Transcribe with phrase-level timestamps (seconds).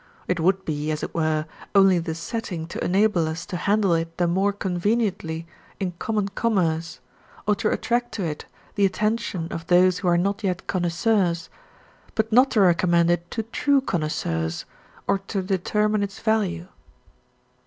[0.27, 1.45] It would be, as it were,
[1.75, 5.45] only the setting to enable us to handle it the more conveniently
[5.79, 6.99] in common commerce,
[7.47, 11.51] or to attract to it the attention of those who are not yet connoisseurs,
[12.15, 14.65] but not to recommend it to true connoisseurs,
[15.05, 16.67] or to determine its value.